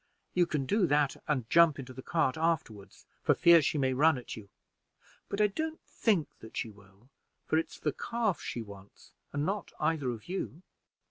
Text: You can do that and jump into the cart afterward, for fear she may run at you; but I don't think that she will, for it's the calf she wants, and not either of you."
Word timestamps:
You 0.33 0.47
can 0.47 0.65
do 0.65 0.87
that 0.87 1.15
and 1.27 1.47
jump 1.47 1.77
into 1.77 1.93
the 1.93 2.01
cart 2.01 2.35
afterward, 2.35 2.91
for 3.21 3.35
fear 3.35 3.61
she 3.61 3.77
may 3.77 3.93
run 3.93 4.17
at 4.17 4.35
you; 4.35 4.49
but 5.29 5.39
I 5.39 5.45
don't 5.45 5.79
think 5.85 6.39
that 6.39 6.57
she 6.57 6.71
will, 6.71 7.09
for 7.45 7.59
it's 7.59 7.79
the 7.79 7.93
calf 7.93 8.41
she 8.41 8.63
wants, 8.63 9.13
and 9.31 9.45
not 9.45 9.71
either 9.79 10.09
of 10.09 10.27
you." 10.27 10.63